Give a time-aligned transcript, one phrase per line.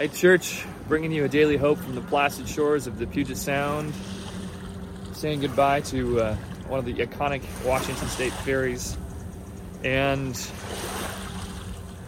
[0.00, 3.92] Hey, church, bringing you a daily hope from the placid shores of the Puget Sound.
[5.12, 6.36] Saying goodbye to uh,
[6.68, 8.96] one of the iconic Washington State ferries.
[9.84, 10.34] And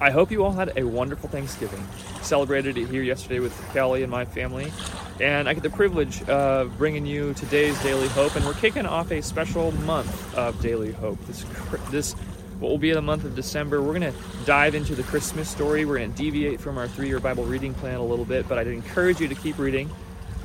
[0.01, 1.87] I hope you all had a wonderful Thanksgiving.
[2.23, 4.73] Celebrated it here yesterday with Kelly and my family.
[5.21, 8.37] And I get the privilege of bringing you today's Daily Hope.
[8.37, 11.23] And we're kicking off a special month of Daily Hope.
[11.27, 11.45] This,
[11.91, 12.17] this
[12.63, 13.83] what will be in the month of December.
[13.83, 15.85] We're going to dive into the Christmas story.
[15.85, 18.57] We're going to deviate from our three year Bible reading plan a little bit, but
[18.57, 19.91] I'd encourage you to keep reading.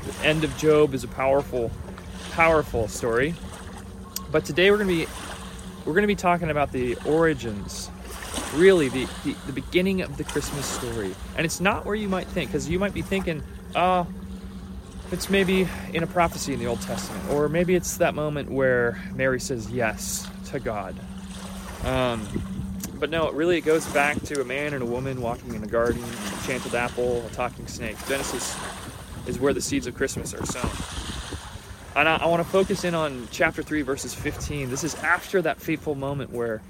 [0.03, 1.70] The end of Job is a powerful,
[2.31, 3.35] powerful story.
[4.31, 5.12] But today we're going to be
[5.85, 7.90] we're going to be talking about the origins,
[8.55, 11.13] really the, the, the beginning of the Christmas story.
[11.38, 13.43] And it's not where you might think, because you might be thinking,
[13.76, 14.07] oh,
[15.12, 19.02] it's maybe in a prophecy in the Old Testament, or maybe it's that moment where
[19.15, 20.99] Mary says yes to God.
[21.84, 22.27] Um,
[22.99, 25.63] but no, it really, it goes back to a man and a woman walking in
[25.63, 27.95] a garden, a enchanted apple, a talking snake.
[28.08, 28.58] Genesis
[29.27, 30.70] is where the seeds of Christmas are sown.
[31.96, 34.70] And I, I want to focus in on chapter 3, verses 15.
[34.70, 36.62] This is after that fateful moment where,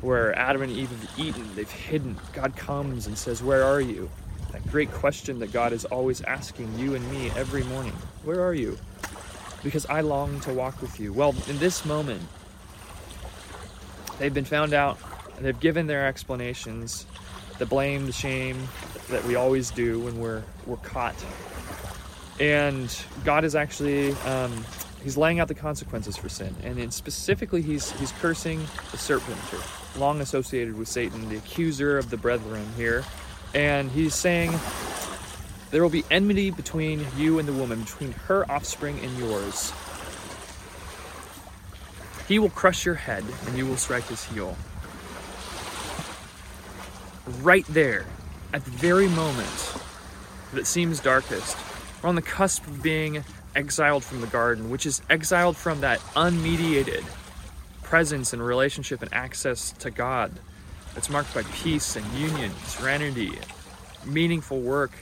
[0.00, 2.16] where Adam and Eve have eaten, they've hidden.
[2.32, 4.10] God comes and says, Where are you?
[4.52, 7.92] That great question that God is always asking you and me every morning
[8.24, 8.78] Where are you?
[9.62, 11.12] Because I long to walk with you.
[11.12, 12.22] Well, in this moment,
[14.18, 14.98] They've been found out,
[15.40, 17.06] they've given their explanations,
[17.58, 18.68] the blame, the shame
[19.10, 21.14] that we always do when we're we're caught.
[22.40, 24.64] And God is actually um,
[25.02, 29.38] he's laying out the consequences for sin, and specifically he's he's cursing the serpent,
[29.96, 33.04] long associated with Satan, the accuser of the brethren here,
[33.54, 34.52] and he's saying
[35.70, 39.72] there will be enmity between you and the woman, between her offspring and yours.
[42.28, 44.56] He will crush your head and you will strike his heel.
[47.40, 48.06] Right there,
[48.52, 49.74] at the very moment
[50.52, 51.56] that seems darkest,
[52.02, 56.00] we're on the cusp of being exiled from the garden, which is exiled from that
[56.14, 57.04] unmediated
[57.82, 60.32] presence and relationship and access to God
[60.94, 63.32] that's marked by peace and union, serenity,
[64.04, 64.92] meaningful work,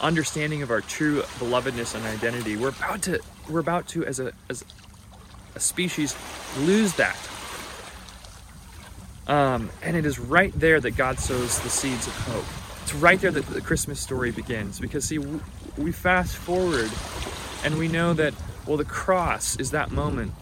[0.00, 2.56] understanding of our true belovedness and identity.
[2.56, 4.64] We're about to we're about to as a as
[5.54, 6.16] a species
[6.60, 7.16] lose that.
[9.26, 12.44] Um, and it is right there that God sows the seeds of hope.
[12.82, 14.78] It's right there that the Christmas story begins.
[14.78, 15.18] Because, see,
[15.78, 16.90] we fast forward
[17.64, 18.34] and we know that,
[18.66, 20.32] well, the cross is that moment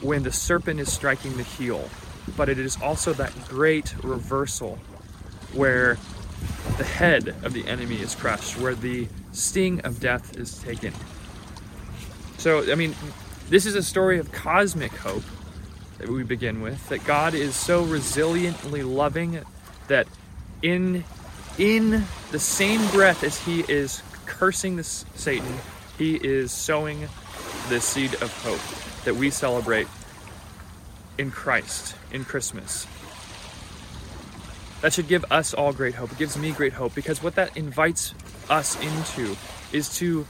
[0.00, 1.90] when the serpent is striking the heel.
[2.36, 4.78] But it is also that great reversal
[5.52, 5.98] where
[6.78, 10.94] the head of the enemy is crushed, where the sting of death is taken.
[12.38, 12.94] So, I mean,
[13.50, 15.24] this is a story of cosmic hope
[15.98, 19.42] that we begin with that God is so resiliently loving
[19.88, 20.06] that
[20.62, 21.04] in
[21.58, 25.52] in the same breath as he is cursing this Satan,
[25.98, 27.08] he is sowing
[27.68, 29.88] the seed of hope that we celebrate
[31.18, 32.86] in Christ in Christmas.
[34.80, 36.12] That should give us all great hope.
[36.12, 38.14] It gives me great hope because what that invites
[38.48, 39.36] us into
[39.72, 40.26] is to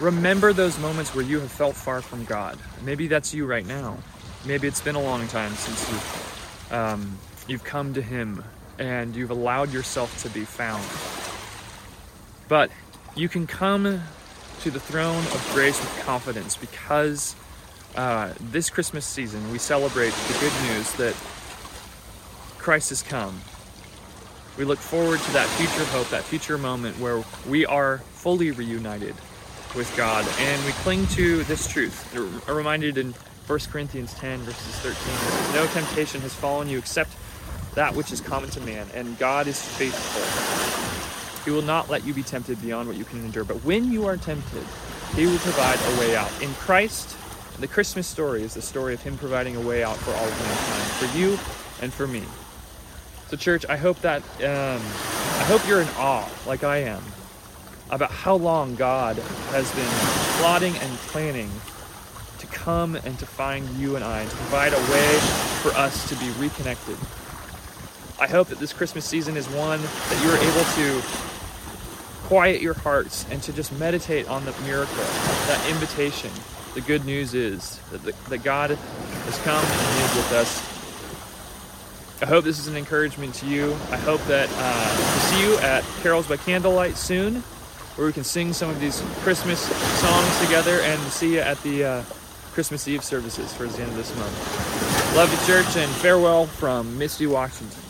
[0.00, 2.58] remember those moments where you have felt far from God.
[2.84, 3.98] Maybe that's you right now.
[4.44, 8.44] Maybe it's been a long time since you've, um, you've come to Him
[8.78, 10.84] and you've allowed yourself to be found.
[12.48, 12.70] But
[13.16, 14.02] you can come
[14.60, 17.36] to the throne of grace with confidence because
[17.96, 21.14] uh, this Christmas season we celebrate the good news that
[22.58, 23.40] Christ has come.
[24.58, 29.14] We look forward to that future hope, that future moment where we are fully reunited
[29.74, 30.26] with God.
[30.38, 32.12] And we cling to this truth.
[32.14, 33.12] We're reminded in
[33.46, 35.54] 1 Corinthians 10, verses 13.
[35.54, 37.10] No temptation has fallen you except
[37.74, 40.22] that which is common to man, and God is faithful.
[41.44, 43.44] He will not let you be tempted beyond what you can endure.
[43.44, 44.64] But when you are tempted,
[45.14, 46.30] He will provide a way out.
[46.42, 47.16] In Christ,
[47.60, 50.40] the Christmas story is the story of Him providing a way out for all of
[50.40, 51.38] mankind, for you
[51.82, 52.22] and for me.
[53.28, 57.02] So, church, I hope that um, I hope you're in awe, like I am,
[57.94, 59.16] about how long God
[59.52, 59.86] has been
[60.40, 61.50] plotting and planning
[62.38, 65.18] to come and to find you and I and to provide a way
[65.62, 66.96] for us to be reconnected.
[68.20, 70.64] I hope that this Christmas season is one that you are able
[71.00, 71.06] to
[72.26, 76.30] quiet your hearts and to just meditate on the miracle, that invitation.
[76.74, 80.74] The good news is that, the, that God has come and He is with us.
[82.22, 83.72] I hope this is an encouragement to you.
[83.90, 87.44] I hope that uh, to see you at Carols by Candlelight soon,
[87.96, 89.60] where we can sing some of these Christmas
[90.00, 92.02] songs together and see you at the uh,
[92.52, 95.16] Christmas Eve services towards the end of this month.
[95.16, 97.83] Love you, church, and farewell from Misty, Washington.